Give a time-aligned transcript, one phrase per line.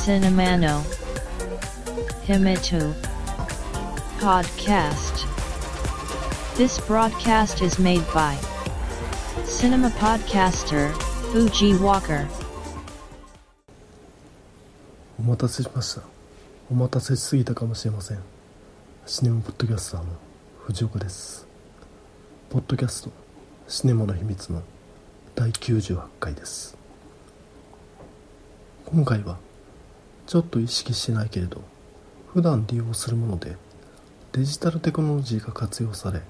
[0.00, 0.82] Cinemano
[2.26, 2.94] Himitu
[4.18, 5.26] Podcast
[6.56, 8.36] This broadcast is made by
[9.44, 10.90] Cinema Podcaster
[11.30, 12.26] Fuji Walker
[15.18, 16.02] お待たせしました
[16.70, 18.18] お待たせしすぎたかもしれません
[19.04, 20.06] シネマポッドキャスターの
[20.60, 21.46] 藤岡です
[22.48, 23.29] ポッドキャスト
[23.70, 24.64] シネマの秘密の
[25.36, 26.76] 第98回です。
[28.84, 29.38] 今回は
[30.26, 31.62] ちょっと意識してないけれど
[32.32, 33.54] 普段利用するもので
[34.32, 36.20] デジタルテクノロジーが活用され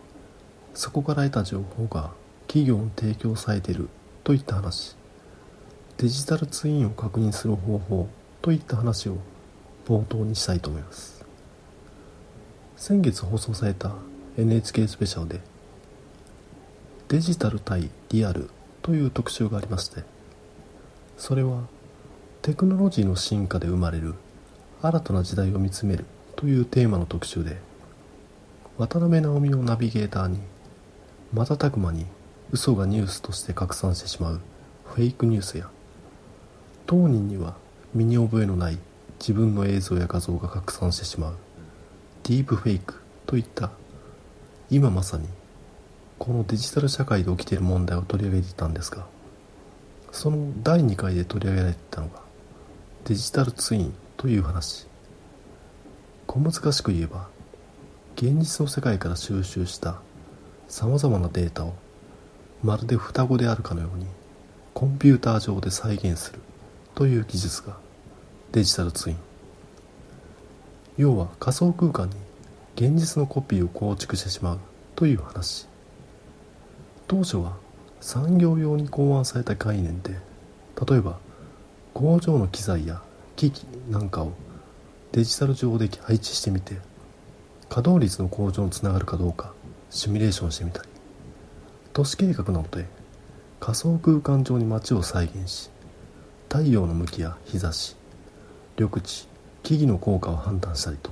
[0.74, 2.10] そこから得た情報が
[2.46, 3.88] 企業に提供されている
[4.22, 4.94] といった話
[5.96, 8.06] デジタルツインを確認する方法
[8.42, 9.16] といった話を
[9.86, 11.24] 冒頭にしたいと思います。
[12.76, 13.94] 先月放送された
[14.36, 15.49] NHK スペシャルで
[17.10, 18.50] デジタル対リアル
[18.82, 20.04] という特集がありまして
[21.18, 21.62] それは
[22.40, 24.14] テクノロジーの進化で生まれる
[24.80, 26.04] 新たな時代を見つめる
[26.36, 27.56] というテーマの特集で
[28.78, 30.38] 渡辺直美をナビゲーターに
[31.32, 32.06] 瞬く間に
[32.52, 34.40] 嘘がニュースとして拡散してしまう
[34.84, 35.68] フェイクニュースや
[36.86, 37.56] 当人には
[37.92, 38.78] 身に覚えのない
[39.18, 41.36] 自分の映像や画像が拡散してしまう
[42.22, 43.72] ディープフェイクといった
[44.70, 45.26] 今まさに
[46.20, 49.06] このデジタル社会で起きている問題を取り上げていたんですが
[50.12, 52.20] その第2回で取り上げられていたのが
[53.06, 54.86] デジタルツインという話。
[56.26, 57.28] 小難しく言えば
[58.16, 60.02] 現実の世界から収集した
[60.68, 61.74] さまざまなデータを
[62.62, 64.04] まるで双子であるかのように
[64.74, 66.40] コンピューター上で再現する
[66.94, 67.78] という技術が
[68.52, 69.16] デジタルツイン。
[70.98, 72.16] 要は仮想空間に
[72.76, 74.58] 現実のコピーを構築してしまう
[74.94, 75.69] という話。
[77.10, 77.56] 当初は
[78.00, 80.12] 産業用に考案された概念で
[80.88, 81.18] 例えば
[81.92, 83.02] 工場の機材や
[83.34, 84.30] 機器なんかを
[85.10, 86.76] デジタル上で配置してみて
[87.68, 89.52] 稼働率の向上につながるかどうか
[89.90, 90.88] シミュレーションしてみたり
[91.92, 92.86] 都市計画などで
[93.58, 95.68] 仮想空間上に街を再現し
[96.48, 97.96] 太陽の向きや日差し
[98.78, 99.26] 緑地
[99.64, 101.10] 木々の効果を判断したりと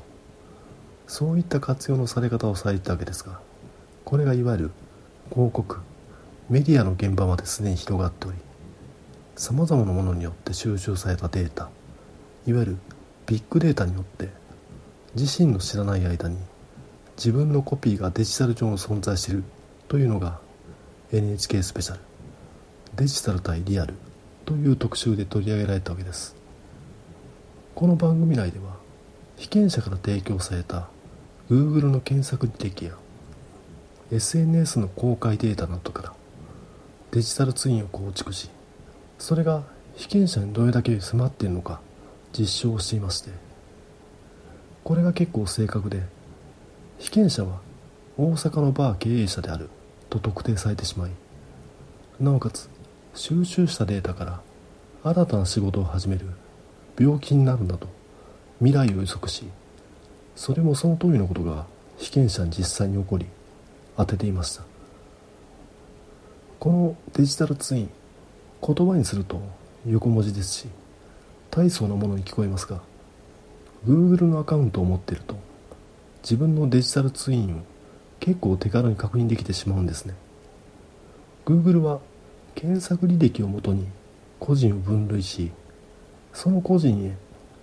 [1.09, 3.41] そういった活用のされ方をされてたわけですが
[4.05, 4.71] これがいわゆる
[5.31, 5.89] 広告。
[6.49, 8.39] メディアの現場まですでに広がっており
[9.37, 11.69] さまざまなものによって収集されたデータ
[12.47, 12.77] いわゆる
[13.27, 14.31] ビッグデータによって
[15.15, 16.39] 自身の知らない間に
[17.17, 19.45] 自分のコピーがデジタル上に存在している
[19.89, 20.41] というのが
[21.13, 22.01] NHK スペシャル
[22.97, 23.93] デジタル対リアル
[24.47, 26.35] という特集で取り上げられたわけです。
[27.75, 28.77] この番組内では
[29.37, 30.89] 被験者から提供された
[31.51, 32.93] Google の検索履歴や
[34.11, 36.13] SNS の公開データなどから
[37.11, 38.49] デジタルツインを構築し
[39.19, 39.65] それが
[39.97, 41.81] 被験者にどれだけ迫っているのか
[42.33, 43.31] 実証していまして
[44.83, 46.03] これが結構正確で
[46.99, 47.61] 被験者は
[48.17, 49.69] 大阪のバー経営者である
[50.09, 51.11] と特定されてしまい
[52.19, 52.71] なおかつ
[53.15, 54.41] 収集したデータから
[55.05, 56.27] 新たな仕事を始める
[56.99, 57.89] 病気になるなど
[58.59, 59.45] 未来を予測し
[60.35, 61.67] それもその通りのことが
[61.99, 63.27] 被験者に実際に起こり
[63.99, 64.63] 当てていました。
[66.61, 67.91] このデジタルツイン
[68.67, 69.41] 言葉にすると
[69.87, 70.69] 横文字ですし
[71.51, 72.81] 大層なものに聞こえますが
[73.87, 75.37] Google のアカウントを持っていると
[76.23, 77.61] 自分のデジタルツインを
[78.19, 80.15] 結構手軽に確認できてしまうんですね。
[81.47, 82.01] Google は
[82.55, 83.87] 検索履歴をもとに
[84.41, 85.53] 個人を分類し
[86.33, 87.17] その個人へ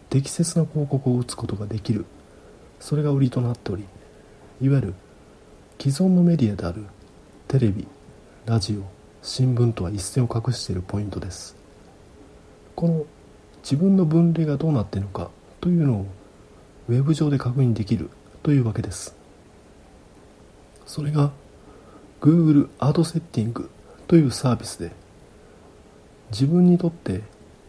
[0.10, 2.06] 適切な広告を打つことができる
[2.80, 3.84] それが売りとなっており
[4.62, 4.94] いわゆる
[5.78, 6.86] 既存のメディアである
[7.48, 7.88] テレビ
[8.46, 8.84] ラジオ
[9.22, 11.56] 新聞とは一線を画しているポイントです。
[12.76, 13.06] この
[13.64, 15.30] 自分の分類がどうなっているのか
[15.62, 16.06] というのを
[16.90, 18.10] ウェブ上で確認できる
[18.44, 19.16] というわけです。
[20.86, 21.32] それが
[22.22, 23.70] Google アドセッティング
[24.08, 24.92] というサービスで
[26.32, 27.22] 自分にとって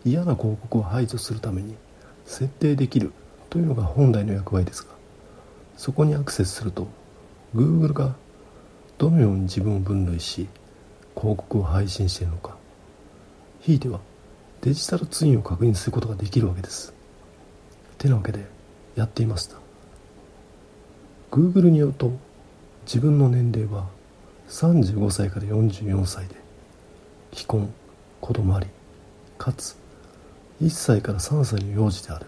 [0.05, 1.75] 嫌な広告を排除するために
[2.25, 3.13] 設定できる
[3.51, 4.91] というのが本来の役割ですが
[5.77, 6.89] そこにアクセスすると
[7.57, 8.15] Google が
[8.99, 10.47] どのように自分を分類し
[11.17, 12.55] 広告を配信しているのか。
[13.61, 14.01] ひいては
[14.61, 16.93] デジタルツインを確認することができるわけです。
[17.97, 18.45] てなわけで
[18.95, 19.57] やっていました。
[21.31, 22.13] Google によると
[22.85, 23.89] 自分の年齢は
[24.51, 26.35] 35歳から44歳で
[27.33, 27.73] 既婚
[28.21, 28.67] 子供あり
[29.39, 29.79] かつ
[30.61, 32.27] 1歳から3歳の幼児である。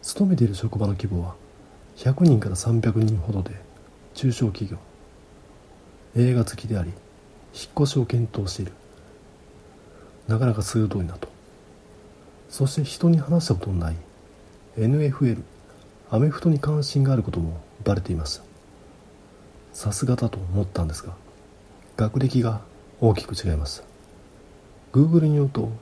[0.00, 1.34] 勤めている職場の規模は
[1.96, 3.70] 100人から300人ほどで
[4.14, 4.78] 中小企業。
[6.14, 6.90] 映画好きであり
[7.54, 8.72] 引っ越しを検討している。
[10.28, 11.28] なかなか鋭いなと。
[12.48, 13.96] そして人に話したことのない
[14.76, 15.42] NFL
[16.10, 18.44] アメフトに関心があることもバレていました。
[19.72, 21.14] さすがだと思ったんですが
[21.96, 22.60] 学歴が
[23.00, 23.84] 大きく違いました。
[24.92, 25.72] Google によると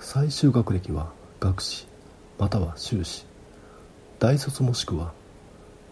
[0.00, 1.86] 最終学歴は学士
[2.38, 3.26] または修士。
[4.18, 5.12] 大卒もしくは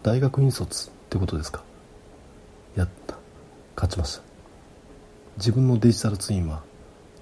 [0.01, 1.63] 大学院卒ってことですか。
[2.75, 3.17] やった。
[3.75, 4.23] 勝ちました
[5.37, 6.63] 自分のデジタルツインは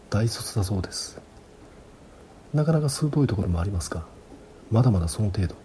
[0.09, 1.19] 大卒だそうです。
[2.53, 4.03] なかなか鋭いところもありますが
[4.69, 5.55] まだまだその程度。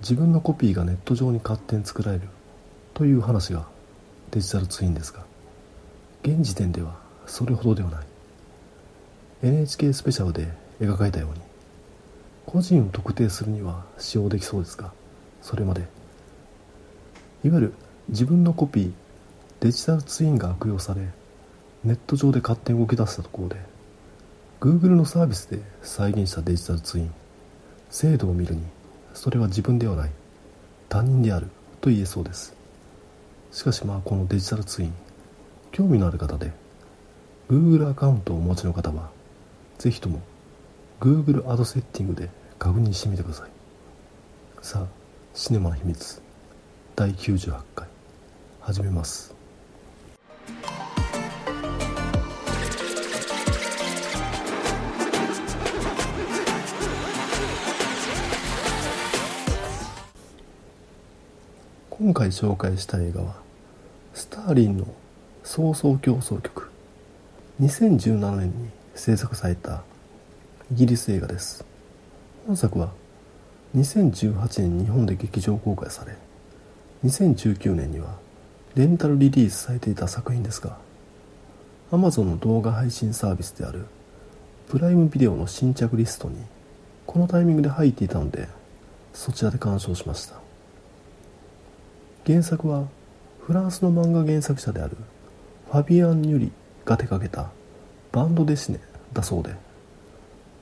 [0.00, 2.28] 自分のコピーがネット上に勝手に作られる。
[2.94, 3.66] という話が
[4.30, 5.24] デジタルツインですが
[6.22, 8.06] 現時点ではそれほどではない。
[9.42, 10.48] NHK スペシャルで
[10.80, 11.40] 描かれたように
[12.44, 14.92] 個人を特定するには使用できそうですが
[15.42, 15.82] それまで。
[17.44, 17.74] いわゆる
[18.08, 18.92] 自分のコピー
[19.60, 21.02] デジタルツインが悪用され
[21.84, 23.56] ネット上で勝手に動き出したところで
[24.60, 27.12] Google のサービスで再現したデジタルツイン
[27.90, 28.62] 精度を見るに
[29.14, 30.10] それは自分ではない
[30.88, 31.48] 他人である
[31.80, 32.54] と言えそうです。
[33.52, 34.94] しかしまあこのデジタルツイン
[35.70, 36.52] 興味のある方で
[37.50, 39.10] Google アカウントをお持ちの方は
[39.78, 40.20] ぜひとも
[41.00, 43.50] Google アドセッティングで確認してみてください。
[44.62, 44.86] さあ
[45.34, 46.22] シネマの秘密。
[46.96, 47.87] 第98回。
[48.68, 49.34] 始めます。
[61.88, 63.36] 今回紹介した映画は
[64.12, 64.86] スターリンの
[65.42, 66.70] 「早々競争曲」
[67.62, 69.82] 2017年に制作された
[70.70, 71.64] イギリス映画です。
[72.46, 72.92] 本作は
[73.74, 76.14] 2018年日本で劇場公開され
[77.02, 78.27] 2019年には
[78.78, 80.78] レンタルリリースされていた作品ですが
[81.90, 83.86] Amazon の動画配信サービスである
[84.68, 86.36] プライムビデオの新着リストに
[87.04, 88.46] このタイミングで入っていたので
[89.12, 90.36] そちらで鑑賞しました。
[92.24, 92.86] 原作は
[93.40, 94.96] フランスの漫画原作者である
[95.72, 96.52] ファビアン・ニュリ
[96.84, 97.50] が手掛けた
[98.12, 98.78] バンドデシネ
[99.12, 99.56] だそうで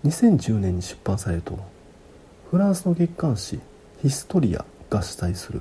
[0.06, 1.58] 2010年に出版されると
[2.50, 3.60] フランスの月刊誌
[4.00, 5.60] ヒストリアが主催する。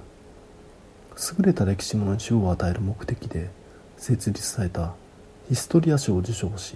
[1.18, 3.50] 優れた歴史物に賞を与える目的で
[3.98, 4.94] 設立された
[5.48, 6.76] ヒストリア賞を受賞し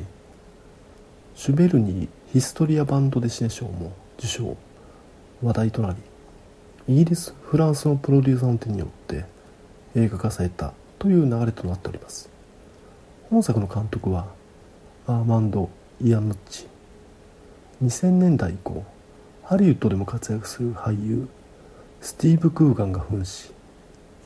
[1.35, 4.57] シュベルニーヒストリアバンドデシネ賞も受賞。
[5.41, 9.25] 話題となりイギリスフランスのプロデューサーの手によって
[9.95, 12.29] 映画化されたという流れとなっております。
[13.29, 14.27] 本作の監督は
[15.07, 15.69] アーマンド・
[16.01, 16.67] イアンヌッチ。
[17.83, 18.83] 2000年代以降
[19.43, 21.29] ハリウッドでも活躍する俳優
[22.01, 23.51] スティーブ・クーガンが扮し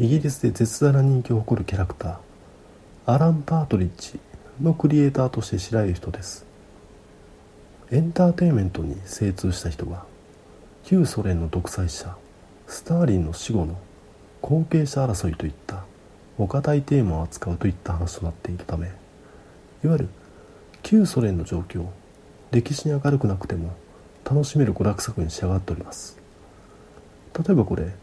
[0.03, 2.17] イギリスで絶大な人気を誇るキャラクター
[3.05, 4.19] アラン・パートリッジ
[4.61, 6.45] のクリエイターとして知られる人です。
[7.89, 10.03] エンターテインメントに精通した人が
[10.83, 12.17] 旧ソ連の独裁者
[12.67, 13.77] スターリンの死後の
[14.41, 15.85] 後継者争いといった
[16.37, 18.89] お堅いテーマを扱うといった話となっているためい
[19.87, 20.09] わゆる
[20.81, 21.85] 旧ソ連の状況
[22.51, 23.73] 歴史に明るくなくても
[24.25, 26.19] 楽しめる娯楽作に仕上がっております。
[27.39, 27.93] 例えばこれ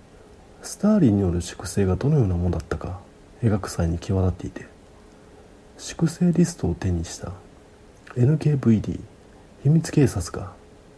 [0.62, 3.00] スターリンによる粛清がどのようなものだったか
[3.42, 4.66] 描く際に際立っていて
[5.78, 7.32] 粛清リストを手にした
[8.14, 9.00] NKVD
[9.62, 10.52] 秘密警察が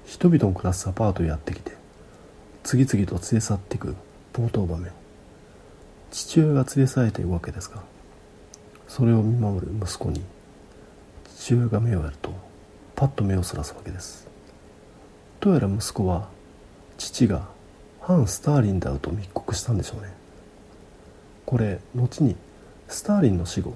[0.04, 1.72] 人々の暮らすアパートへやってきて
[2.64, 3.94] 次々と連れ去っていく
[4.32, 4.92] 冒頭場面。
[6.10, 7.82] 父親が連れ去れているわけですが
[8.86, 10.22] それを見守る息子に
[11.36, 12.32] 父親が目をやると
[12.94, 14.28] パッと目をそらすわけです。
[15.40, 16.28] どうやら息子は
[16.98, 17.48] 父が
[18.02, 20.12] 反スターリンであると密告したんでしょうね。
[21.46, 22.36] これ後に
[22.88, 23.74] スターリンの死後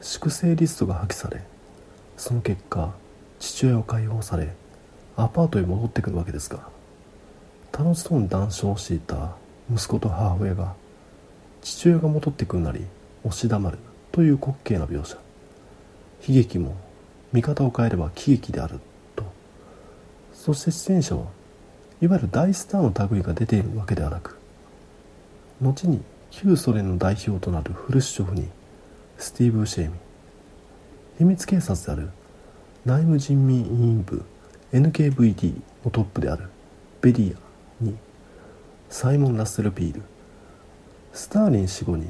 [0.00, 1.40] 粛清リストが破棄され
[2.16, 2.92] その結果
[3.38, 4.54] 父親を解放され
[5.16, 6.68] アパートへ戻ってくるわけですが
[7.72, 9.36] 楽しそうに談笑していた
[9.72, 10.74] 息子と母親が
[11.62, 12.84] 父親が戻ってくるなり
[13.24, 13.78] 押し黙る
[14.10, 15.16] という滑稽な描写。
[16.28, 16.76] 悲劇も
[17.32, 18.80] 見方を変えれば喜劇である
[19.16, 19.24] と。
[20.34, 21.26] そして出演者は
[22.02, 24.36] いわゆる大スターの類が出ているわけではなく
[25.60, 28.48] 後に旧ソ連の代表となるフルシチョフに
[29.18, 29.94] スティーブ・シェイミ
[31.18, 32.10] 秘密警察である
[32.84, 34.24] 内務人民委員部
[34.72, 35.54] NKVD
[35.84, 36.48] のトップである
[37.00, 37.36] ベリ
[37.80, 37.96] アに
[38.90, 40.02] サイモン・ラッセル・ピール
[41.12, 42.08] スターリン死後に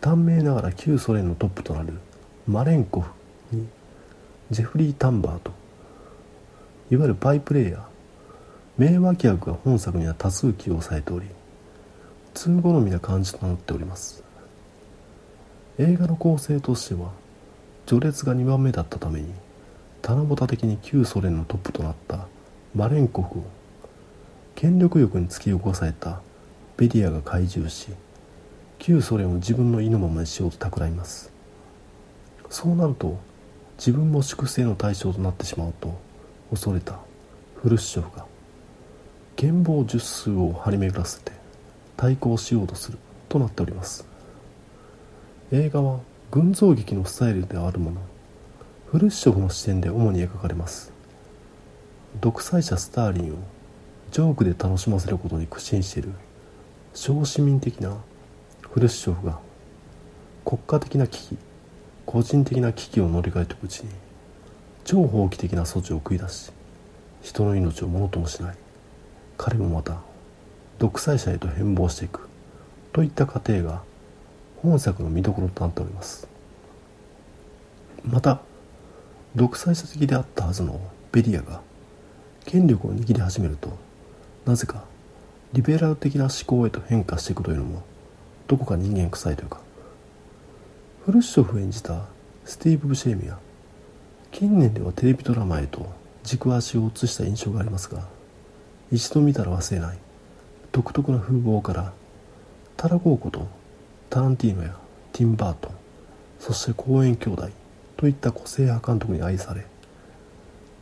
[0.00, 1.94] 短命ながら旧ソ連のトップとなる
[2.46, 3.10] マレンコフ
[3.50, 3.66] に
[4.52, 5.50] ジェフリー・タンバーと
[6.92, 7.89] いわゆるパイプレイヤー
[8.80, 11.26] 名脇役が本作には多数起用されており
[12.32, 14.24] 通好みな感じとなっております。
[15.78, 17.10] 映画の構成としては
[17.84, 19.34] 序列が2番目だったために
[20.00, 22.26] 棚ぼた的に旧ソ連のトップとなった
[22.74, 23.42] マレンコフを
[24.54, 26.22] 権力欲に突き起こされた
[26.78, 27.88] ベディアが懐柔し
[28.78, 31.30] 旧ソ連を自分の意のままにしようと企みます。
[32.48, 33.18] そうなると
[33.76, 35.94] 自分も粛清の対象となってしまうと
[36.48, 36.98] 恐れた
[37.56, 38.29] フルシチョフが
[39.40, 41.32] 剣謀術数を張り巡らせて
[41.96, 42.98] 対抗しようとする
[43.30, 44.06] となっております。
[45.50, 48.02] 映画は群像劇のスタイルであるもの
[48.92, 50.92] フルシチョフの視点で主に描かれます。
[52.20, 53.36] 独裁者スターリンを
[54.10, 56.10] ジョークで楽しませることに苦心している
[56.92, 57.96] 小市民的な
[58.60, 59.38] フルシチョフが
[60.44, 61.38] 国家的な危機
[62.04, 63.88] 個人的な危機を乗り換えていくうちに
[64.84, 66.52] 超法規的な措置を繰り出し
[67.22, 68.69] 人の命をものともしない。
[69.42, 70.02] 彼もまた
[70.78, 72.28] 独裁者へと変貌していく
[72.92, 73.82] といった過程が
[74.60, 76.28] 本作の見どころとなっております。
[78.04, 78.42] また
[79.34, 80.78] 独裁者的であったはずの
[81.10, 81.62] ベリアが
[82.44, 83.78] 権力を握り始めると
[84.44, 84.84] なぜか
[85.54, 87.82] リベラル的な思考へと変化していくというのも
[88.46, 89.62] どこか人間臭いというか
[91.06, 92.04] フルシチョフ演じた
[92.44, 93.38] スティーブ・ブシェーミは
[94.32, 95.86] 近年ではテレビドラマへと
[96.24, 98.19] 軸足を移した印象がありますが
[98.90, 99.98] 一度見たら忘れない。
[100.72, 101.92] 独特な風貌から
[102.76, 103.48] タラゴーコと
[104.08, 104.76] タランティーノや
[105.12, 105.72] ティンバートン
[106.38, 107.48] そして公園兄弟
[107.96, 109.66] といった個性派監督に愛され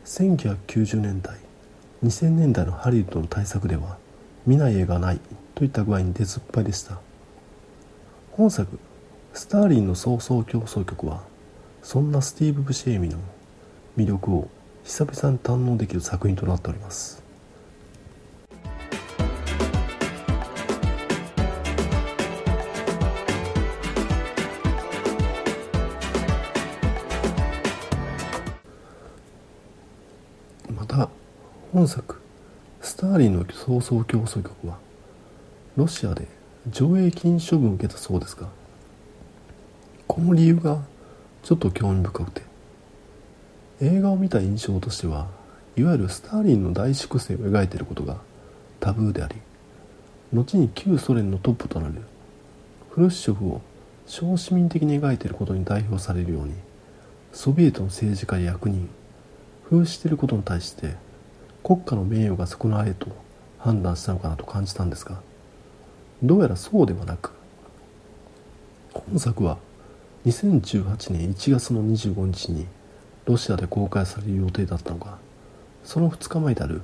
[0.05, 1.37] 1990年代
[2.03, 3.97] 2000年代のハリウッドの大作では
[4.45, 5.19] 見ない映画ない
[5.55, 6.99] といった具合に出ずっぱいでした。
[8.31, 8.79] 本作
[9.33, 11.23] 「スターリンの早々競争曲」は
[11.83, 13.17] そんなスティーブ・ブシェーミの
[13.97, 14.47] 魅力を
[14.85, 17.28] 久々に堪能できる作品となっております。
[31.79, 32.19] 本作
[32.81, 34.79] 「スターリンの早々競争曲」は
[35.77, 36.27] ロシアで
[36.69, 38.49] 上映禁止処分を受けたそうですが
[40.05, 40.83] この理由が
[41.41, 42.41] ちょっと興味深くて
[43.79, 45.27] 映画を見た印象としては
[45.77, 48.17] いわゆるスターリンの大粛清を描いていることが
[48.81, 49.37] タブーであり
[50.33, 51.93] 後に旧ソ連のトップとなる
[52.89, 53.61] フルシチョフを
[54.05, 56.55] 小市民的に描いていることに代表されるように
[57.31, 58.89] ソビエトの政治家や役人
[59.69, 61.07] 風していることに対して
[61.63, 63.07] 国家の名誉が損なわれと
[63.59, 65.21] 判断したのかなと感じたんですが
[66.23, 67.31] どうやらそうではなく
[68.93, 69.57] 本作は
[70.25, 72.67] 2018年1月の25日に
[73.25, 75.17] ロシアで公開される予定だったのが
[75.83, 76.81] その2日前である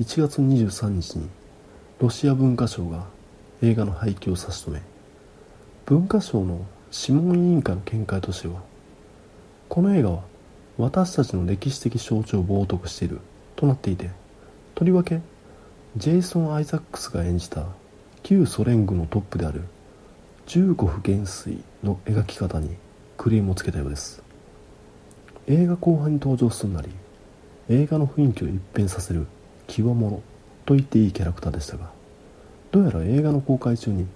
[0.00, 1.28] 1月23日に
[1.98, 3.06] ロシア文化省が
[3.62, 4.82] 映画の廃棄を差し止め
[5.86, 8.60] 文化省の諮問委員会の見解としては
[9.68, 10.22] この映画は
[10.78, 13.20] 私たちの歴史的象徴を冒涜している。
[13.56, 14.10] となっていて
[14.74, 15.20] とりわけ
[15.96, 17.66] ジェイソン・アイザックスが演じた
[18.22, 19.64] 旧ソ連軍のトップである
[20.46, 22.76] ジューコフ元帥の描き方に
[23.16, 24.22] クリームをつけたようです。
[25.48, 26.88] 映画後半に登場するなり
[27.68, 29.26] 映画の雰囲気を一変させる
[29.68, 30.22] 極物
[30.64, 31.90] と言っていいキャラクターでしたが
[32.72, 34.06] どうやら映画の公開中に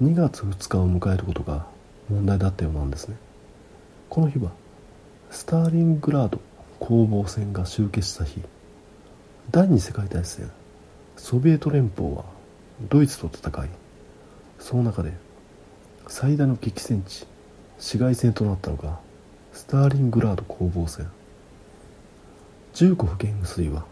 [0.00, 1.66] 2月2日を迎えることが
[2.08, 3.16] 問題だったようなんですね。
[4.08, 4.50] この日は
[5.30, 6.40] スターリングラード
[6.78, 8.40] 攻防戦が終結した日。
[9.52, 10.48] 第二次世界大戦
[11.16, 12.22] ソビエト連邦は
[12.88, 13.68] ドイツと戦い
[14.60, 15.12] その中で
[16.06, 17.26] 最大の激戦地
[17.76, 19.00] 市街戦となったのが
[19.52, 21.08] スターリングラード攻防戦。
[22.74, 23.86] ジューコフ元帥は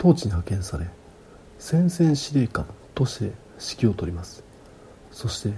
[0.00, 0.86] 統治に派遣され
[1.60, 3.34] 戦線司令官として指
[3.82, 4.42] 揮を執ります。
[5.12, 5.52] そして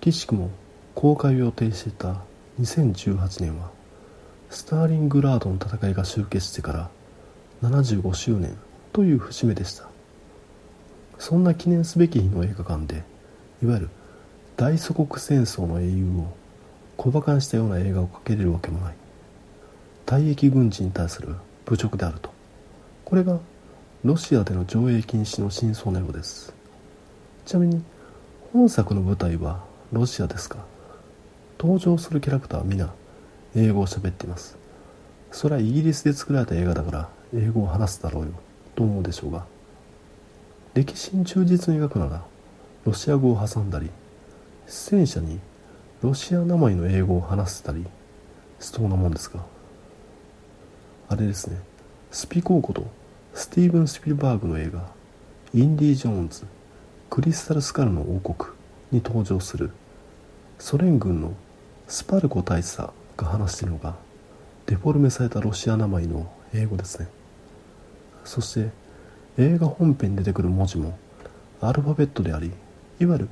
[0.00, 0.50] 岸くも
[0.96, 2.16] 公開を予定していた
[2.60, 3.70] 2018年は
[4.50, 6.90] スターリングラードの戦いが終結してから
[7.62, 8.56] 75周年
[8.92, 9.88] という節目でした。
[11.18, 13.02] そんな記念すべき日の映画館で
[13.62, 13.90] いわゆる
[14.56, 16.36] 大祖国戦争の英雄を
[16.96, 18.94] 小馬鹿にしたような映画をかけれるわけもない。
[20.04, 21.34] 退役軍人に対する
[21.66, 22.30] 侮辱であると。
[23.04, 23.38] これが
[24.04, 26.54] ロシアでの上映禁止の真相のようです。
[27.44, 27.82] ちなみに
[28.52, 30.58] 本作の舞台はロシアですが
[31.58, 32.92] 登場するキャラクターは皆
[33.54, 34.56] 英語を喋っています。
[35.32, 38.32] それはイギリスで作られた映画だから英語を話すだろうよ。
[38.74, 39.46] と思うでしょうが
[40.74, 42.22] 歴史に忠実に描くなら
[42.84, 43.90] ロシア語を挟んだり
[44.66, 45.40] 出演者に
[46.02, 47.84] ロシア名前の英語を話せたり
[48.60, 49.40] しそうなもんですが
[51.08, 51.60] あれですね。
[52.10, 52.86] スピコーこと
[53.32, 54.88] スティーブン・スピルバーグの映画
[55.54, 56.44] 「インディ・ジョーンズ
[57.08, 58.52] クリスタル・スカルの王国」
[58.92, 59.70] に登場する。
[60.58, 61.34] ソ連軍の
[61.86, 63.94] スパルコ大佐が話しているのが
[64.66, 67.08] デフォルメされたロシア名前の英語ですね。
[68.26, 68.70] そして
[69.38, 70.98] 映画本編に出てくる文字も
[71.60, 72.52] アルファベットであり
[73.00, 73.28] いわゆる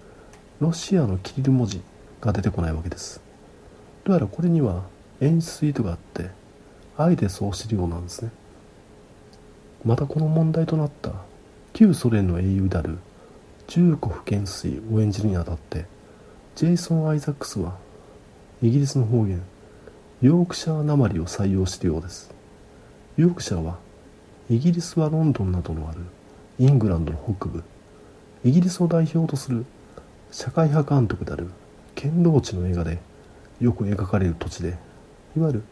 [0.60, 1.82] ロシアのキリル文字
[2.20, 3.20] が出てこないわけです。
[4.04, 4.84] どうやらこれには
[5.20, 6.30] 演出意図があって
[6.96, 8.30] あえてそうしてるようなんですね。
[9.84, 11.12] またこの問題となった
[11.72, 12.98] 旧ソ連の英雄である
[13.66, 15.86] ジューコフ元帥を演じるにあたって
[16.54, 17.76] ジェイソン・アイザックスは
[18.62, 19.42] イギリスの方言
[20.22, 22.32] ヨークシャーなまりを採用しているようです。
[23.16, 23.78] ヨークシャーは
[24.50, 26.00] イギリスはロンドンなどのある
[26.58, 27.64] イングランドの北部
[28.44, 29.64] イギリスを代表とする
[30.30, 31.48] 社会派監督である
[31.94, 32.98] ケンローチの映画で
[33.60, 34.76] よく描かれる土地で
[35.36, 35.62] いわゆる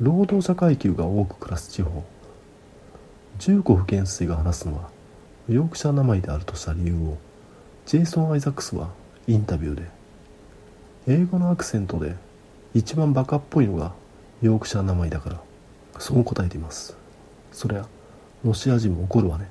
[0.00, 2.04] 労働者階級が多く暮らす地方。
[3.38, 4.90] 15府元帥が話すのは
[5.48, 7.18] ヨークシャー名前であるとした理由を
[7.86, 8.90] ジェイソン・アイザックスは
[9.26, 9.82] インタビューで
[11.06, 12.16] 英語のアクセントで
[12.74, 13.92] 一番バカっぽいのが
[14.42, 15.40] ヨークシャー名前だから
[15.98, 17.03] そう答えています。
[17.54, 17.86] そりゃ
[18.44, 19.48] ロシア人も怒るわね。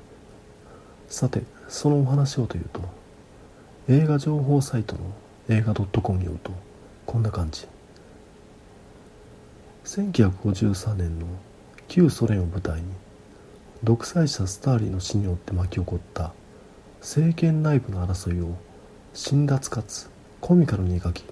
[1.07, 2.81] さてそのお話をというと
[3.87, 5.01] 映画情報サイトの
[5.47, 6.51] 映画 .com によると
[7.05, 7.65] こんな感じ。
[9.85, 11.27] 1953年の
[11.87, 12.87] 旧ソ連を舞台に
[13.83, 16.33] 独裁者スターリンの死によって巻き起こった
[16.99, 18.55] 政権内部の争いを
[19.13, 20.09] 辛辣かつ
[20.41, 21.23] コミカルに描き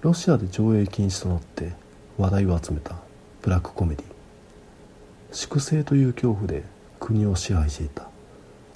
[0.00, 1.72] ロシアで上映禁止となって
[2.18, 2.96] 話題を集めた
[3.40, 4.11] ブラックコメディ
[5.32, 6.62] 粛清という恐怖で
[7.00, 8.08] 国を支配していた。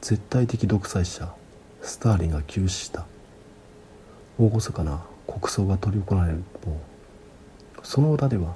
[0.01, 1.33] 絶対的独裁者
[1.83, 3.07] スターリンが急死した。
[4.39, 6.79] 厳かな国葬が執り行われる一方
[7.83, 8.55] その歌では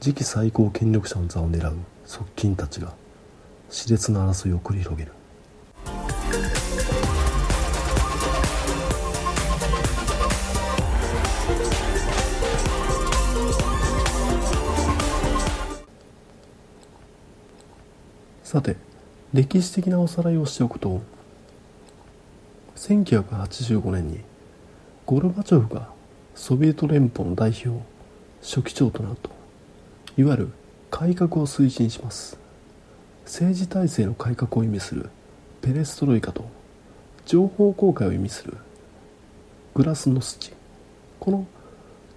[0.00, 2.92] 次期最高権力者の座を狙う側近たちが
[3.70, 5.12] 熾烈な争いを繰り広げる。
[18.52, 18.76] さて
[19.32, 21.00] 歴史的なおさらいをしておくと
[22.76, 24.20] 1985年に
[25.06, 25.88] ゴルバチョフが
[26.34, 27.82] ソビエト連邦の代表
[28.42, 29.30] 書記長となると
[30.18, 30.52] いわゆる
[30.90, 32.38] 改革を推進します。
[33.24, 35.08] 政治体制の改革を意味する
[35.62, 36.44] ペレストロイカと
[37.24, 38.58] 情報公開を意味する
[39.72, 40.52] グラスノスチ。
[41.20, 41.46] この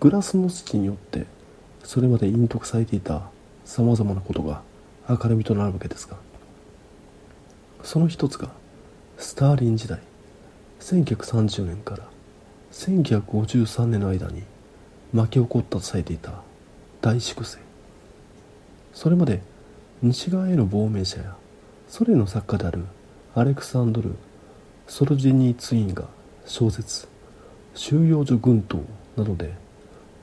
[0.01, 1.27] グラスノスチによって
[1.85, 3.21] それまで隠匿されていた
[3.63, 4.63] さまざまなことが
[5.07, 6.24] 明るみとなるわけですが
[7.85, 8.49] その一つが
[9.19, 9.99] スターリン時代
[10.79, 12.03] 1930年から
[12.71, 14.41] 1953年の間に
[15.13, 16.33] 巻き起こったとされていた
[16.99, 17.59] 大粛清。
[18.91, 19.41] それまで
[20.01, 21.35] 西側への亡命者や
[21.87, 22.85] ソ連の作家である
[23.35, 24.15] アレクサンドル・
[24.87, 26.05] ソルジェニーツインが
[26.47, 27.07] 小説
[27.75, 28.79] 「収容所軍島」
[29.15, 29.53] などで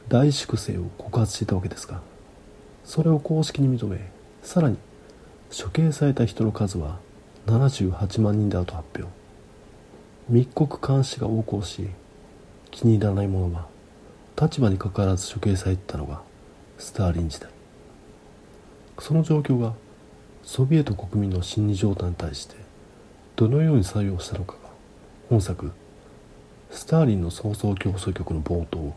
[0.08, 2.00] 大粛清を告発していたわけですが
[2.84, 4.10] それを公式に認め
[4.42, 4.76] さらに
[5.56, 6.98] 処刑された人の数は
[7.46, 9.22] 78万人であると発表。
[10.28, 11.88] 密告監視が横行し
[12.70, 13.66] 気に入らない者は
[14.40, 16.22] 立場にかかわらず処刑されてたのが
[16.78, 17.50] スターリン時代
[18.98, 19.74] その状況が
[20.42, 22.54] ソビエト国民の心理状態に対して
[23.36, 24.58] どのように作用したのかが
[25.28, 25.72] 本作
[26.70, 28.94] 「スターリンの創造競争曲」の冒頭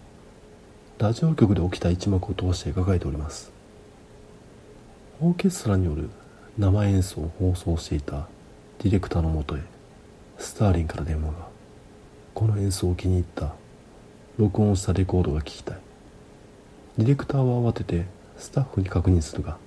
[1.00, 3.52] ラジオ局で起きた一幕を通して描かれております。
[5.20, 6.10] オーケストラによる
[6.58, 8.28] 生演奏を放送していた
[8.86, 9.62] ディレクターのもとへ
[10.38, 11.48] スターリンから電話が
[12.36, 13.56] この演奏を気に入った
[14.38, 15.78] 録音したレコードが聞きたい。
[17.00, 18.06] ディレクターは慌てて
[18.38, 19.58] スタッフに確認するが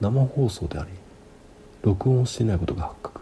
[0.00, 0.90] 生放送であり
[1.82, 3.20] 録音していないことが発覚。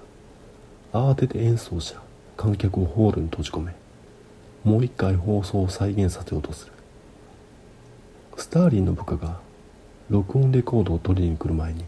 [0.92, 1.98] 慌てて演奏者
[2.37, 3.74] 観客をホールに閉じ込め
[4.62, 6.72] もう一回放送を再現させようとする。
[8.37, 9.40] スターリンの部下が
[10.10, 11.87] 録音レコードを取りに来る前に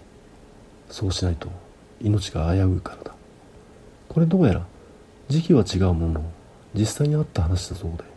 [0.88, 1.50] そうしないと
[2.00, 3.12] 命が危ういからだ。
[4.08, 4.66] これどうやら
[5.28, 6.24] 時期は違うものの
[6.74, 8.16] 実際にあった話だそうで。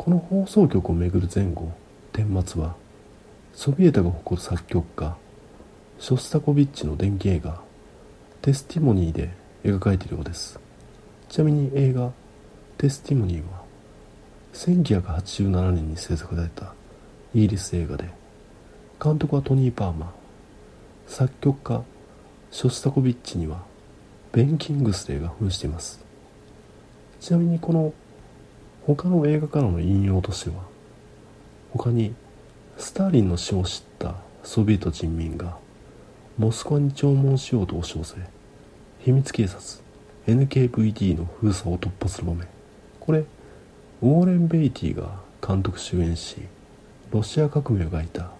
[0.00, 1.70] この放送局をめぐる前後
[2.14, 2.74] 顛末は
[3.52, 5.14] ソビエトが誇る作曲家
[5.98, 7.60] ショスタコビッチの電気映画
[8.40, 9.28] 「テスティモニー」で
[9.62, 10.58] 描かれているようです。
[11.28, 12.12] ちなみに映画
[12.78, 13.62] 「テスティモニー」は
[14.54, 16.72] 1987年に制作された
[17.34, 18.08] イギリス映画で
[19.02, 20.14] 監督はトニー・パーマ
[21.06, 21.82] 作曲家
[22.50, 23.69] ショスタコビッチには
[24.32, 26.04] ベン・キングスレーが扮しています。
[27.20, 27.92] ちなみにこの
[28.86, 30.62] 他の映画からの引用としては
[31.72, 32.14] 他に
[32.78, 35.58] スターリンの死を知ったソビエト人民が
[36.38, 38.16] モスクワに弔問しようと押し寄せ
[39.00, 39.60] 秘密警察
[40.26, 42.46] NKVD の封鎖を突破する場面。
[43.00, 46.36] これウォーレン・ベイティが監督主演し
[47.10, 48.30] ロシア革命を描いた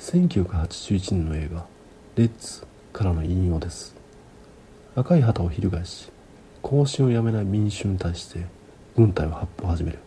[0.00, 1.64] 1981年の映画
[2.16, 4.01] 「レッツ」からの引用です。
[4.94, 6.10] 赤い旗を翻し
[6.60, 8.44] 行進をやめない民衆に対して
[8.94, 9.98] 軍隊を発砲を始める。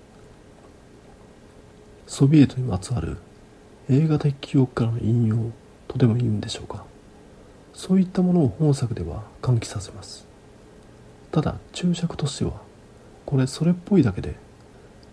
[2.06, 3.18] ソビエトにまつわる
[3.90, 5.38] 映画的記憶からの引用
[5.88, 6.86] とでも言うんでしょうか。
[7.74, 10.28] そういったものを本作では喚起させます。
[11.32, 12.62] ただ注釈としては
[13.26, 14.36] これそれっぽいだけで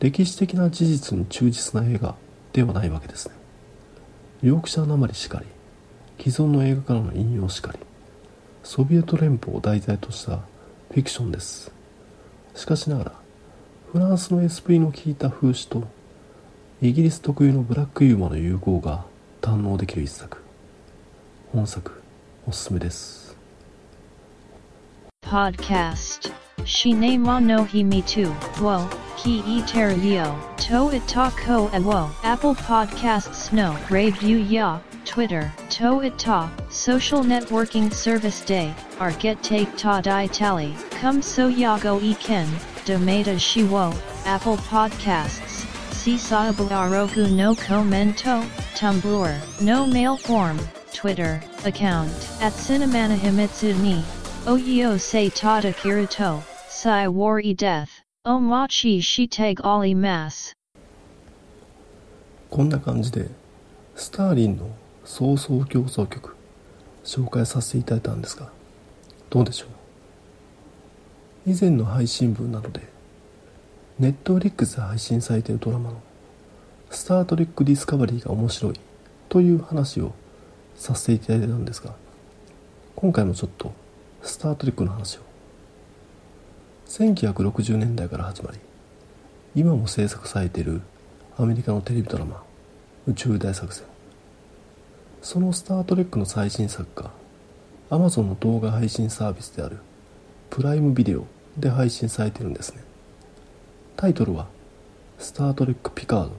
[0.01, 2.15] 歴史的な事実に忠実な映画
[2.53, 3.35] ではないわけですね。
[4.43, 5.47] ヨークシャーなまりしかり
[6.19, 7.79] 既存の映画からの引用しかり
[8.63, 10.39] ソビエト連邦を題材とした
[10.91, 11.73] フィクションです
[12.55, 13.13] しかしながら
[13.93, 15.87] フランスのエスプリの効いた風刺と
[16.81, 19.05] イギリス特有のブラックユーモアの融合が
[19.41, 20.39] 堪能できる一作
[21.53, 22.03] 本作
[22.47, 23.37] おすすめです
[25.33, 26.31] Podcast.
[26.65, 28.29] Shinema no himi tu.
[28.61, 30.37] Wo, ki e terio.
[30.59, 32.11] To itako awo.
[32.23, 33.73] Apple Podcasts no.
[33.89, 34.81] Review ya.
[35.12, 35.52] Twitter.
[35.72, 36.50] To ita.
[36.70, 38.74] Social networking service day.
[39.00, 40.76] Ar get take ta di tally.
[40.92, 42.48] Come so yago e ken.
[42.86, 43.96] Domata shiwo.
[44.26, 45.66] Apple Podcasts.
[45.92, 48.42] Sisaabu arogu no commento.
[48.76, 49.62] Tumblr.
[49.62, 50.60] No mail form.
[50.94, 51.42] Twitter.
[51.66, 52.12] Account.
[52.42, 54.04] At Cinemana Himitsu ni.
[54.46, 56.44] Oyo se tata kirito.
[56.70, 58.02] Sai wari death.
[58.26, 60.54] Omachi shiteg ali mas.
[62.50, 63.28] こんな感じで
[63.96, 64.70] スターリンの
[65.05, 66.37] 早々競争曲
[67.05, 68.51] 紹介させていただいたんですが
[69.31, 69.67] どうでしょ
[71.47, 71.51] う？
[71.51, 72.81] 以前の配信分などで
[73.99, 76.01] ネットフリックスで配信されているドラマの
[76.91, 78.81] 「スター・トレック・ディスカバリー」が面白い
[79.29, 80.13] という話を
[80.77, 81.95] させていただいたんですが
[82.95, 83.73] 今回もちょっと
[84.23, 85.21] スター・トレックの話を
[86.87, 88.59] 1960年代から始まり
[89.55, 90.81] 今も制作されている
[91.37, 92.43] アメリカのテレビドラマ
[93.09, 93.85] 「宇宙大作戦」
[95.23, 97.11] その「スター・トレック」の最新作が
[97.91, 99.79] Amazon の動画配信サービスである。
[100.53, 101.25] プライムビデオ
[101.57, 102.83] で配信されてるんですね。
[103.97, 104.49] タイトルは
[105.19, 106.33] 「スター・トレック・ピカード」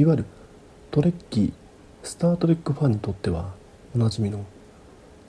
[0.00, 0.24] いわゆる
[0.90, 1.52] トレッキー
[2.02, 3.52] スター・トレックファンにとっては
[3.94, 4.46] おなじみの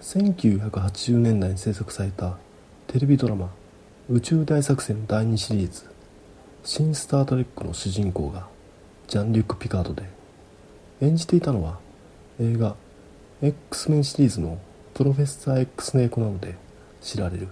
[0.01, 2.37] 1980年代に制作された
[2.87, 3.49] テレビドラマ
[4.09, 5.83] 「宇宙大作戦」の第2シリーズ
[6.63, 8.47] 「新スター・トレック」の主人公が
[9.09, 10.03] ジャン・リュック・ピカードで
[11.01, 11.79] 演じていたのは
[12.39, 12.75] 映画
[13.41, 14.59] X メンシリーズの
[14.93, 16.55] プロフェッサー X の役などで
[17.01, 17.47] 知られる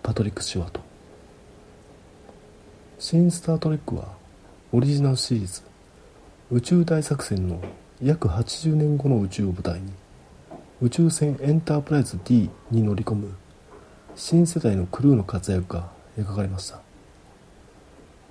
[0.00, 0.80] パトリック・スチュワート
[3.00, 4.12] 新スター・トレックは
[4.70, 5.62] オリジナルシリーズ
[6.52, 7.60] 宇宙大作戦の
[8.00, 9.92] 約80年後の宇宙を舞台に
[10.80, 13.34] 宇宙船エンタープライズ D に乗り込む
[14.14, 16.80] 新世代のクルーの活躍が描かれました。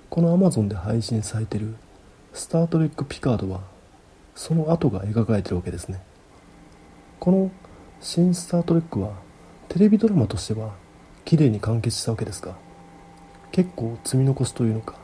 [0.08, 1.74] この Amazon で配信されている
[2.32, 3.71] 「スター・トレック・ピカード」は
[4.34, 6.00] その後が描かれてるわけですね。
[7.20, 7.50] この
[8.00, 9.12] 「新スター・トレック」は
[9.68, 10.74] テレビドラマとしては
[11.24, 12.56] 綺麗に完結したわけですが
[13.52, 15.02] 結構積み残しというのか。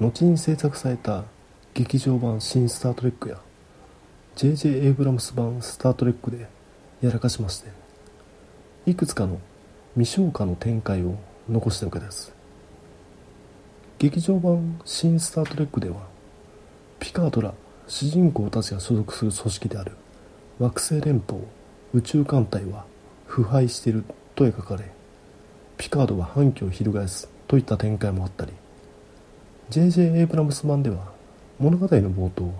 [0.00, 1.24] 後に制作された
[1.74, 3.38] 劇場版「新スター・トレック」や
[4.34, 4.86] J.J.
[4.86, 6.48] エイブラムス版「スター・トレック」で
[7.02, 7.68] やらかしまして
[8.86, 9.38] いくつかの
[9.94, 11.16] 未消化の展開を
[11.50, 12.32] 残したわけです。
[13.98, 15.96] 劇場版「新スター・トレック」では
[16.98, 17.52] ピカードら
[17.90, 19.90] 主人公たちが所属する組織である
[20.60, 21.40] 惑星連邦
[21.92, 22.84] 宇宙艦隊は
[23.26, 24.04] 腐敗している
[24.36, 24.84] と描かれ
[25.76, 28.52] ピカードは反旗を翻すといった展開もあったり
[29.70, 30.02] J.J.
[30.20, 30.98] エイブラムス版では
[31.58, 32.54] 物語の冒頭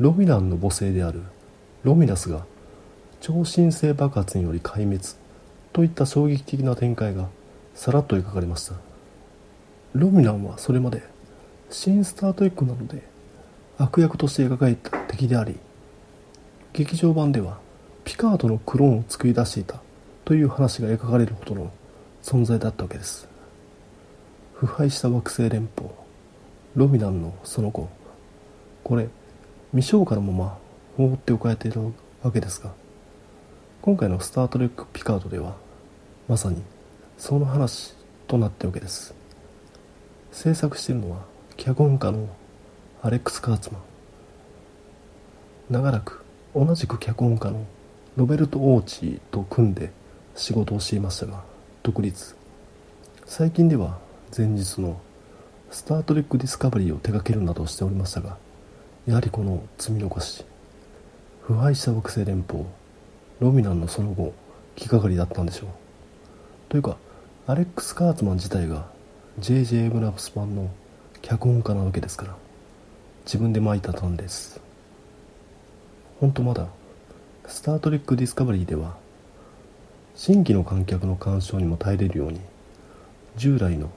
[0.00, 1.22] ロミランの母星である
[1.84, 2.44] ロミナスが
[3.20, 5.04] 超新星爆発により壊滅
[5.72, 7.28] といった衝撃的な展開が
[7.76, 8.74] さらっと描かれました
[9.92, 11.00] ロミナンはそれまで
[11.70, 13.11] 新スタートエッグなので
[13.82, 15.56] 悪役として描かれた敵であり
[16.72, 17.58] 劇場版では
[18.04, 19.80] ピカードのクローンを作り出していた
[20.24, 21.72] という話が描かれるほどの
[22.22, 23.28] 存在だったわけです。
[24.54, 25.90] 腐敗した惑星連邦
[26.76, 27.90] ロミナンのその後
[28.84, 29.08] これ
[29.72, 30.58] 未消化のまま
[30.96, 31.80] 放っておかれている
[32.22, 32.70] わけですが
[33.80, 35.56] 今回の「スター・トレック・ピカード」では
[36.28, 36.62] まさに
[37.18, 37.94] その話
[38.28, 39.12] となっているわけです。
[40.30, 41.18] 制作しているのは
[41.56, 42.28] 脚本家の
[43.04, 43.82] アレックス・カーツマン
[45.70, 47.66] 長らく同じく脚本家の
[48.14, 49.90] ロベルト・オーチーと組んで
[50.36, 51.42] 仕事をしていましたが
[51.82, 52.36] 独立
[53.26, 53.98] 最近では
[54.36, 55.00] 前述の
[55.72, 58.36] 「スター・トレック・ディスカバリー」を手掛けるなどしておりましたが
[59.04, 60.44] やはりこの積み残し
[61.40, 62.66] 腐敗した惑星連邦
[63.40, 64.32] ロミュランのその後
[64.76, 65.68] 気がかりだったんでしょう
[66.68, 66.98] というか
[67.48, 68.86] アレックス・カーツマン自体が
[69.40, 69.86] J.J.
[69.86, 70.70] エイブラムス版の
[71.20, 72.36] 脚本家なわけですから
[73.24, 74.60] 自分で蒔いた種です。
[76.20, 76.68] 本当まだ
[77.46, 78.96] 「スター・トレック・ディスカバリー」では
[80.14, 82.40] 新規の観客の鑑賞にも耐えれるように
[83.36, 83.90] 従来の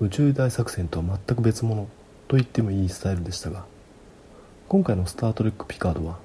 [0.00, 1.88] 宇宙大作戦とは全く別物
[2.28, 3.64] と言ってもいいスタイルでしたが
[4.68, 6.18] 今回の「スター・トレック・ピカード」は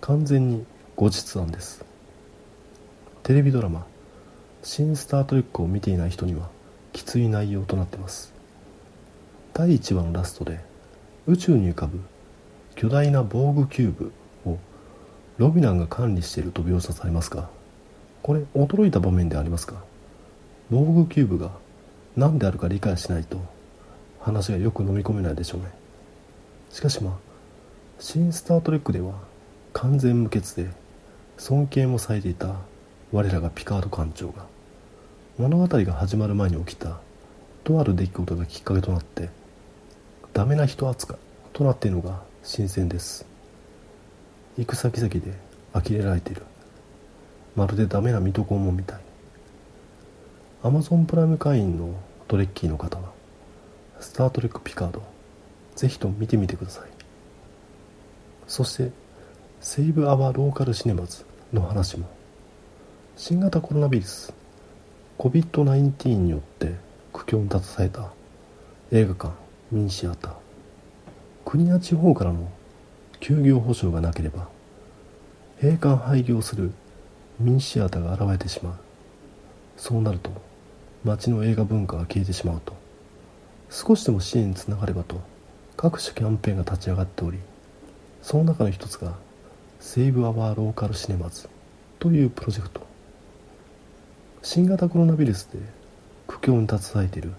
[0.00, 0.66] 完全に
[0.96, 1.84] 後日譚です。
[3.22, 3.86] テレビドラマ
[4.62, 6.48] 「新スター・トレック」を見ていない人には
[6.92, 8.32] きつい内容となってます。
[9.54, 10.67] 第1話のラストで
[11.28, 12.00] 宇宙に浮かぶ
[12.74, 14.12] 巨大なボーグキューブ
[14.46, 14.56] を
[15.36, 17.50] ロミュランが管理していると描写されますが
[18.22, 19.74] これ驚いた場面でありますか？
[20.70, 21.50] ボーグキューブが
[22.16, 23.38] 何であるか理解しないと
[24.20, 25.66] 話がよく飲み込めないでしょうね。
[26.70, 27.14] しかしまあ
[27.98, 29.12] 新スター・トレックでは
[29.74, 30.70] 完全無欠で
[31.36, 32.54] 尊敬もされていた
[33.12, 34.46] 我らがピカード艦長が
[35.36, 37.00] 物語が始まる前に起きた
[37.64, 39.28] とある出来事がきっかけとなって
[40.38, 41.16] ダメな人扱い
[41.52, 43.26] となっているのが新鮮です。
[44.56, 45.20] 行く先々で
[45.72, 46.42] 呆れられている。
[47.56, 49.00] まるでダメな水戸黄門みたい。
[50.62, 51.92] アマゾンプライム会員の
[52.28, 53.10] トレッキーの方は
[53.98, 55.02] スター・トレック・ピカード
[55.74, 56.88] ぜひと見てみてください。
[58.46, 58.92] そして
[59.60, 62.08] セーブ・アワー・ローカル・シネマズの話も。
[63.16, 64.32] 新型コロナウイルス
[65.18, 66.76] COVID-19 によって
[67.12, 68.12] 苦境に立たされた
[68.92, 70.32] 映画館ミニシアター
[71.44, 72.50] 国や地方からの
[73.20, 74.48] 休業保障がなければ
[75.60, 76.72] 閉館廃業する
[77.38, 78.74] ミニシアターが現れてしまう。
[79.76, 80.30] そうなると
[81.04, 82.74] 街の映画文化が消えてしまうと。
[83.70, 85.20] 少しでも支援につながればと
[85.76, 87.38] 各種キャンペーンが立ち上がっており
[88.22, 89.14] その中の一つが
[89.80, 91.48] セーブ・アワー・ローカル・シネマズ
[91.98, 92.80] というプロジェクト。
[94.42, 95.58] 新型コロナウイルスで
[96.26, 97.32] 苦境に携えている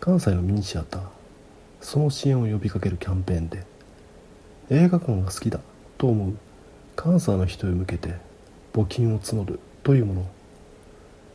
[0.00, 1.19] 関西のミニシアター。
[1.80, 3.64] その支援を呼びかけるキャンペーンで
[4.70, 5.60] 映画館が好きだ
[5.98, 6.36] と思う
[6.94, 8.14] 関西の人へ向けて
[8.72, 10.26] 募金を募るというもの。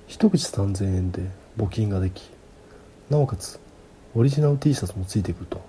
[0.08, 1.24] 一口3000円で
[1.58, 2.30] 募金ができ
[3.10, 3.60] なおかつ
[4.14, 5.62] オリジナル T シャツもついてくると。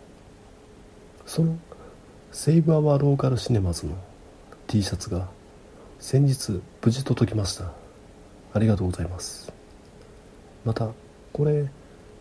[1.25, 1.59] その
[2.31, 3.97] セーブ・アワー・ローカル・シネマズの
[4.67, 5.29] T シャツが
[5.99, 7.73] 先日無事届きました。
[8.53, 9.53] ありがとうございます。
[10.65, 10.91] また
[11.33, 11.67] これ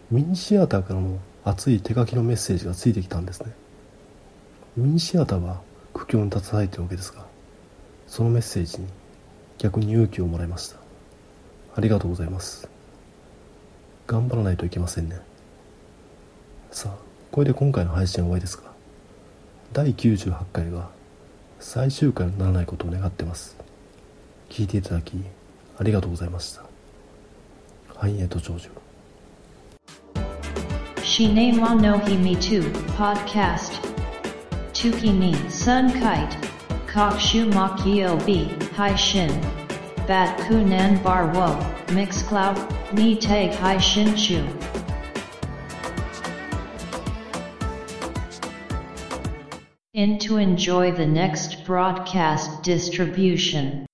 [0.10, 3.53] ミニシアターからの熱い手書きのメッセージがついてきたんですね。
[4.75, 5.62] ミニシアターは
[5.93, 7.25] 苦境に立たされているわけですが
[8.08, 8.88] そのメッセージに
[9.58, 10.77] 逆に勇気をもらいました。
[11.75, 12.67] ありがとうございます。
[14.08, 15.19] 頑張らないといけませんね。
[16.71, 16.97] さあ
[17.31, 18.63] これで今回の配信は終わりですが
[19.71, 20.89] 第98回が
[21.60, 23.55] 最終回にならないことを願ってます。
[24.49, 25.13] 聞いていただき
[25.77, 26.63] ありがとうございました。
[27.95, 28.85] 繁栄と長寿。
[31.06, 32.63] Shine wa no hi me too,
[32.98, 33.74] podcast.
[34.74, 36.36] Tuki ni sun kite.
[36.88, 39.30] Kokshu makio b, hai shin.
[40.08, 41.48] Bat kunan bar wo,
[41.94, 42.58] mix cloud,
[42.91, 44.44] ni tag hai shin chu.
[49.94, 53.86] In to enjoy the next broadcast distribution.